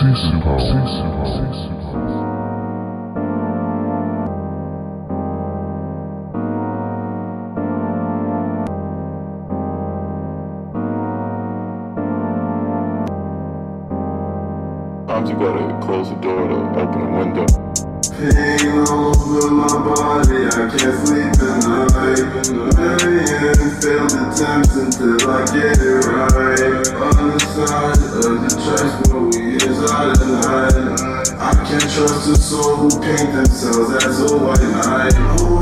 [0.00, 0.24] Sometimes
[15.28, 17.44] you gotta close the door to open the window.
[18.16, 20.48] Pain all over my body, I
[20.78, 22.24] can't sleep at night.
[22.48, 26.88] Million failed attempts until I get it right.
[26.88, 29.10] On the side of the tracks
[30.30, 31.28] night.
[31.38, 35.59] I can't trust a soul who paint themselves as a white knight.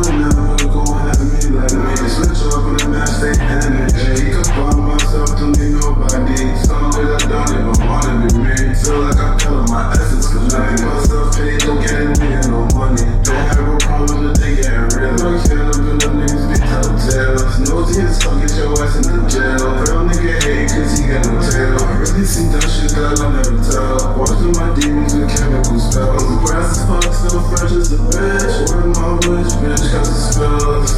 [23.79, 24.19] Tell.
[24.19, 26.27] Watching my demons with chemical spells.
[26.27, 28.55] The grass is fucked, still fresh as a bitch.
[28.75, 30.91] Where my wish, bitch, cause it spells.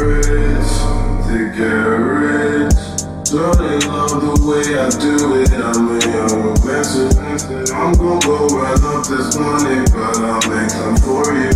[0.00, 0.72] Rich,
[1.28, 2.72] to get rich.
[3.28, 5.52] So they love the way I do it.
[5.52, 7.12] I'm a young adventure.
[7.74, 11.52] I'm gon' go run up this money, but I'll make time for you.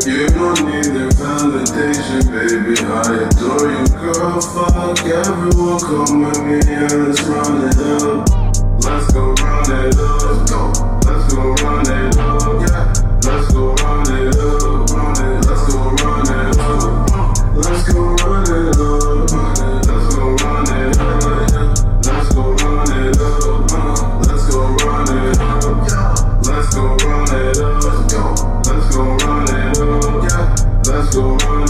[0.00, 2.74] You don't need the validation, baby.
[2.82, 4.40] I adore you, girl.
[4.40, 7.49] Fuck everyone, come with me and let's run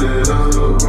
[0.03, 0.80] it up.